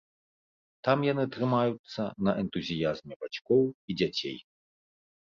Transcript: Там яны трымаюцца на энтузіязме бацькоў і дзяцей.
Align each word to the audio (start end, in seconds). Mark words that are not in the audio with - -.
Там 0.85 1.01
яны 1.07 1.25
трымаюцца 1.35 2.01
на 2.27 2.31
энтузіязме 2.43 3.13
бацькоў 3.25 3.63
і 3.71 3.91
дзяцей. 4.03 4.37